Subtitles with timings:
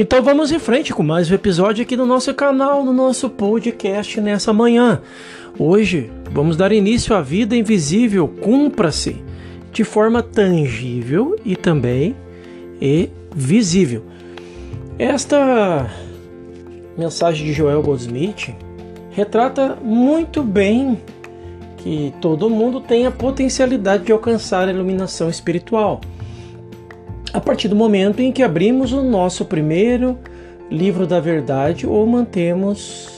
[0.00, 4.20] Então vamos em frente com mais um episódio aqui no nosso canal, no nosso podcast
[4.20, 5.02] nessa manhã.
[5.58, 9.16] Hoje vamos dar início à vida invisível, cumpra-se
[9.72, 12.14] de forma tangível e também
[12.80, 14.04] e visível.
[15.00, 15.90] Esta
[16.96, 18.54] mensagem de Joel Goldsmith
[19.10, 21.02] retrata muito bem
[21.78, 26.00] que todo mundo tem a potencialidade de alcançar a iluminação espiritual
[27.38, 30.18] a partir do momento em que abrimos o nosso primeiro
[30.68, 33.08] livro da verdade ou mantemos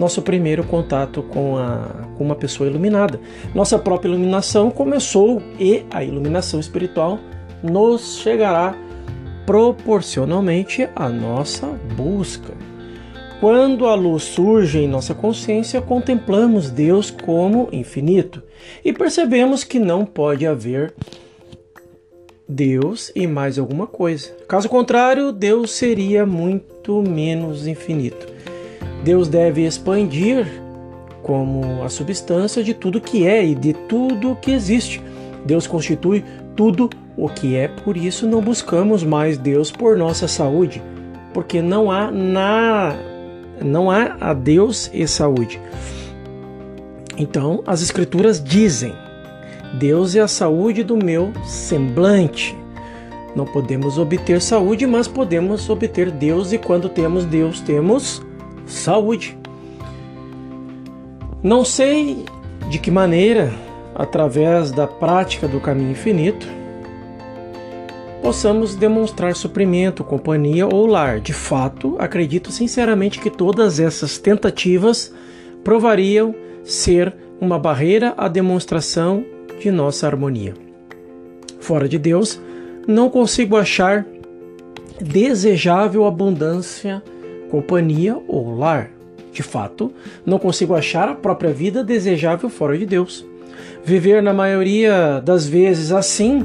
[0.00, 3.20] nosso primeiro contato com, a, com uma pessoa iluminada.
[3.54, 7.18] Nossa própria iluminação começou e a iluminação espiritual
[7.62, 8.74] nos chegará
[9.44, 12.54] proporcionalmente à nossa busca.
[13.38, 18.42] Quando a luz surge em nossa consciência, contemplamos Deus como infinito
[18.82, 20.94] e percebemos que não pode haver
[22.48, 24.30] Deus e mais alguma coisa.
[24.48, 28.26] Caso contrário, Deus seria muito menos infinito.
[29.04, 30.46] Deus deve expandir
[31.22, 35.02] como a substância de tudo que é e de tudo que existe.
[35.44, 36.24] Deus constitui
[36.56, 40.82] tudo o que é, por isso não buscamos mais Deus por nossa saúde,
[41.32, 42.94] porque não há na
[43.62, 45.60] não há a Deus e saúde.
[47.16, 48.94] Então, as escrituras dizem:
[49.74, 52.56] Deus é a saúde do meu semblante.
[53.34, 58.22] Não podemos obter saúde, mas podemos obter Deus, e quando temos Deus, temos
[58.66, 59.38] saúde.
[61.42, 62.24] Não sei
[62.68, 63.52] de que maneira,
[63.94, 66.46] através da prática do caminho infinito,
[68.20, 71.18] possamos demonstrar suprimento, companhia ou lar.
[71.18, 75.12] De fato, acredito sinceramente que todas essas tentativas
[75.64, 79.24] provariam ser uma barreira à demonstração
[79.62, 80.54] de nossa harmonia.
[81.60, 82.40] Fora de Deus,
[82.86, 84.04] não consigo achar
[85.00, 87.02] desejável abundância,
[87.50, 88.90] companhia ou lar.
[89.32, 89.92] De fato,
[90.26, 93.24] não consigo achar a própria vida desejável fora de Deus.
[93.84, 96.44] Viver na maioria das vezes assim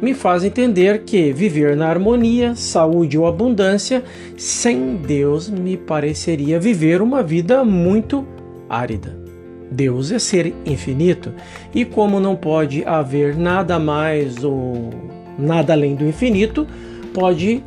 [0.00, 4.02] me faz entender que viver na harmonia, saúde ou abundância
[4.36, 8.26] sem Deus me pareceria viver uma vida muito
[8.68, 9.29] árida.
[9.70, 11.32] Deus é ser infinito
[11.74, 14.90] e, como não pode haver nada mais ou
[15.38, 16.66] nada além do infinito,
[17.14, 17.62] pode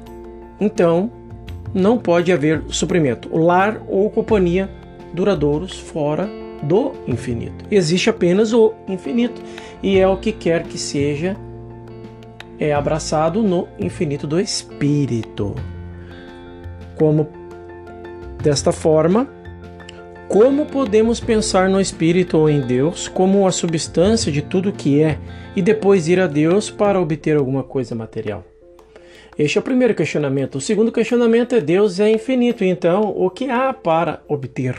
[0.60, 1.12] então
[1.74, 4.70] não pode haver suprimento, lar ou companhia
[5.14, 6.30] duradouros fora
[6.62, 7.66] do infinito.
[7.72, 9.42] Existe apenas o infinito
[9.82, 11.36] e é o que quer que seja
[12.60, 15.56] é abraçado no infinito do espírito.
[16.96, 17.28] Como
[18.42, 19.28] desta forma,
[20.34, 25.20] como podemos pensar no Espírito ou em Deus como a substância de tudo que é
[25.56, 28.44] e depois ir a Deus para obter alguma coisa material?
[29.38, 30.56] Este é o primeiro questionamento.
[30.56, 34.76] O segundo questionamento é: Deus é infinito, então o que há para obter?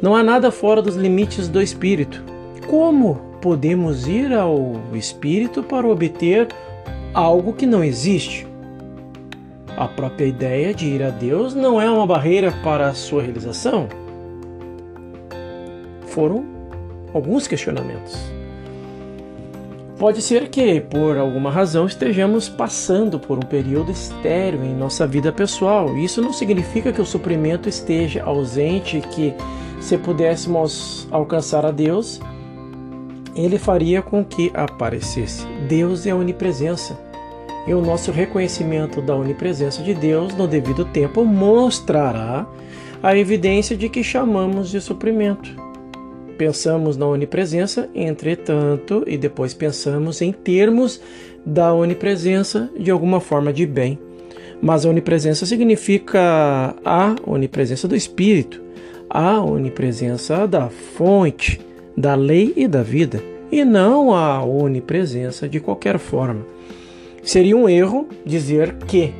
[0.00, 2.22] Não há nada fora dos limites do Espírito.
[2.68, 6.46] Como podemos ir ao Espírito para obter
[7.12, 8.51] algo que não existe?
[9.82, 13.88] A própria ideia de ir a Deus não é uma barreira para a sua realização?
[16.06, 16.44] Foram
[17.12, 18.16] alguns questionamentos.
[19.98, 25.32] Pode ser que, por alguma razão, estejamos passando por um período estéreo em nossa vida
[25.32, 25.98] pessoal.
[25.98, 29.34] Isso não significa que o suprimento esteja ausente, que
[29.80, 32.20] se pudéssemos alcançar a Deus,
[33.34, 35.44] ele faria com que aparecesse.
[35.68, 36.96] Deus é a onipresença
[37.66, 42.46] e o nosso reconhecimento da onipresença de Deus no devido tempo mostrará
[43.02, 45.50] a evidência de que chamamos de suprimento.
[46.36, 51.00] Pensamos na onipresença, entretanto, e depois pensamos em termos
[51.44, 53.98] da onipresença de alguma forma de bem.
[54.60, 58.60] Mas a onipresença significa a onipresença do Espírito,
[59.10, 61.60] a onipresença da fonte,
[61.96, 66.46] da lei e da vida, e não a onipresença de qualquer forma.
[67.22, 69.14] Seria um erro dizer que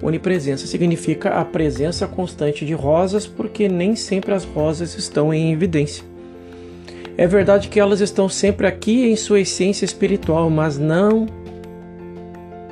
[0.00, 6.04] onipresença significa a presença constante de rosas, porque nem sempre as rosas estão em evidência.
[7.16, 11.26] É verdade que elas estão sempre aqui em sua essência espiritual, mas não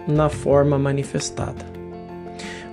[0.06, 1.72] na forma manifestada.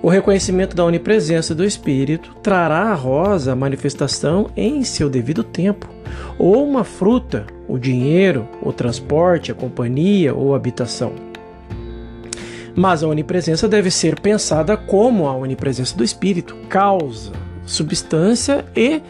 [0.01, 5.89] O reconhecimento da onipresença do Espírito trará à rosa a manifestação em seu devido tempo,
[6.38, 11.29] ou uma fruta, o dinheiro, o transporte, a companhia ou a habitação.
[12.75, 17.31] Mas a onipresença deve ser pensada como a onipresença do espírito, causa,
[17.66, 19.01] substância e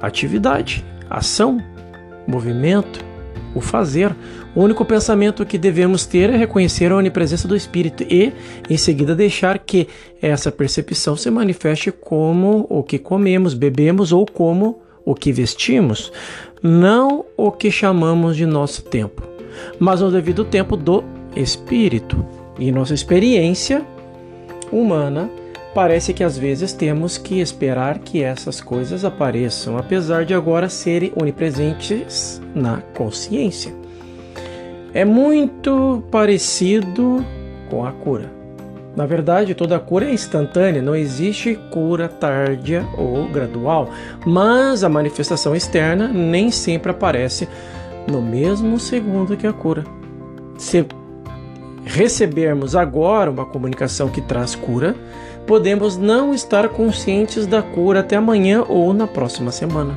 [0.00, 1.62] atividade, ação,
[2.26, 3.04] movimento,
[3.54, 4.14] o fazer.
[4.54, 8.32] O único pensamento que devemos ter é reconhecer a onipresença do Espírito e,
[8.68, 9.88] em seguida, deixar que
[10.20, 16.12] essa percepção se manifeste como o que comemos, bebemos ou como o que vestimos,
[16.62, 19.22] não o que chamamos de nosso tempo,
[19.78, 21.04] mas no devido tempo do
[21.34, 22.35] Espírito.
[22.58, 23.84] E nossa experiência
[24.72, 25.30] humana
[25.74, 31.12] parece que às vezes temos que esperar que essas coisas apareçam, apesar de agora serem
[31.14, 33.74] onipresentes na consciência.
[34.94, 37.22] É muito parecido
[37.68, 38.32] com a cura.
[38.96, 43.90] Na verdade, toda cura é instantânea, não existe cura tardia ou gradual,
[44.24, 47.46] mas a manifestação externa nem sempre aparece
[48.10, 49.84] no mesmo segundo que a cura.
[50.56, 50.86] Se
[51.86, 54.96] recebermos agora uma comunicação que traz cura,
[55.46, 59.96] podemos não estar conscientes da cura até amanhã ou na próxima semana.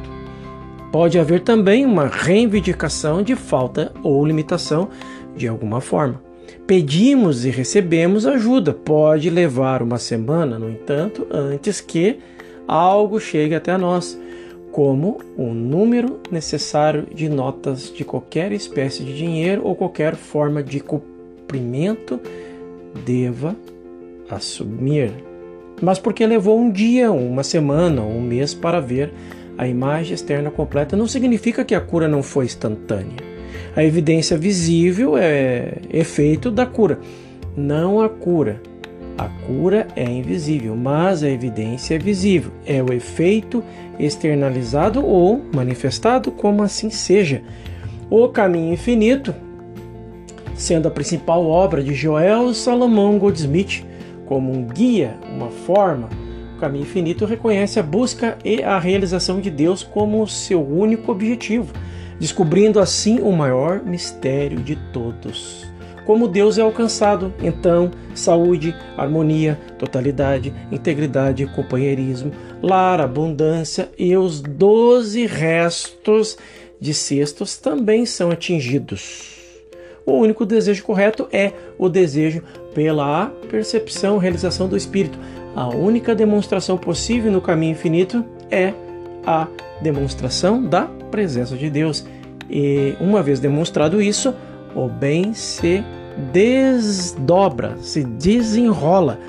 [0.92, 4.90] Pode haver também uma reivindicação de falta ou limitação
[5.36, 6.22] de alguma forma.
[6.68, 8.72] Pedimos e recebemos ajuda.
[8.72, 12.20] Pode levar uma semana, no entanto, antes que
[12.68, 14.20] algo chegue até nós,
[14.72, 20.80] como o número necessário de notas de qualquer espécie de dinheiro ou qualquer forma de
[21.50, 22.20] cumprimento
[23.04, 23.56] deva
[24.30, 25.12] assumir
[25.82, 29.14] mas porque levou um dia, uma semana, um mês para ver
[29.58, 33.16] a imagem externa completa, não significa que a cura não foi instantânea.
[33.76, 37.00] A evidência visível é efeito da cura,
[37.56, 38.62] não a cura.
[39.18, 42.52] A cura é invisível, mas a evidência é visível.
[42.66, 43.64] É o efeito
[43.98, 47.42] externalizado ou manifestado, como assim seja.
[48.10, 49.34] O caminho infinito,
[50.60, 53.86] sendo a principal obra de Joel Salomão Goldsmith,
[54.26, 56.10] como um guia, uma forma,
[56.58, 61.74] o caminho infinito reconhece a busca e a realização de Deus como seu único objetivo,
[62.20, 65.66] descobrindo assim o maior mistério de todos.
[66.06, 75.26] Como Deus é alcançado, então, saúde, harmonia, totalidade, integridade, companheirismo, lar, abundância e os doze
[75.26, 76.38] restos
[76.82, 79.39] de cestos também são atingidos.
[80.10, 82.42] O único desejo correto é o desejo
[82.74, 85.20] pela percepção, realização do espírito.
[85.56, 88.74] A única demonstração possível no caminho infinito é
[89.24, 89.48] a
[89.82, 92.04] demonstração da presença de Deus.
[92.50, 94.34] E uma vez demonstrado isso,
[94.76, 95.84] o bem se
[96.34, 99.20] desdobra, se desenrola.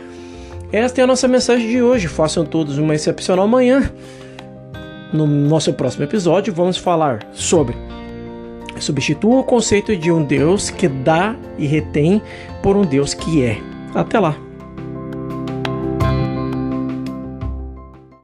[0.73, 2.09] Esta é a nossa mensagem de hoje.
[2.09, 3.93] Façam todos uma excepcional manhã.
[5.13, 7.77] No nosso próximo episódio, vamos falar sobre
[8.81, 12.21] substitua o conceito de um Deus que dá e retém
[12.63, 13.59] por um Deus que é.
[13.95, 14.50] Até lá!